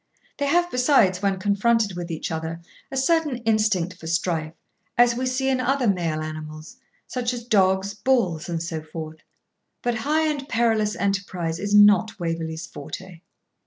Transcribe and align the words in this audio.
They 0.39 0.47
have 0.47 0.71
besides, 0.71 1.21
when 1.21 1.37
confronted 1.37 1.95
with 1.95 2.09
each 2.09 2.31
other, 2.31 2.59
a 2.89 2.97
certain 2.97 3.37
instinct 3.43 3.99
for 3.99 4.07
strife, 4.07 4.55
as 4.97 5.13
we 5.13 5.27
see 5.27 5.47
in 5.47 5.59
other 5.61 5.87
male 5.87 6.21
animals, 6.21 6.77
such 7.05 7.35
as 7.35 7.43
dogs, 7.43 7.93
bulls, 7.93 8.49
and 8.49 8.63
so 8.63 8.81
forth. 8.81 9.17
But 9.83 9.97
high 10.01 10.25
and 10.27 10.49
perilous 10.49 10.95
enterprise 10.95 11.59
is 11.59 11.75
not 11.75 12.19
Waverley's 12.19 12.65
forte. 12.65 13.21